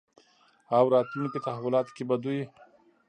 [0.77, 2.41] او راتلونکې تحولاتو کې به دوی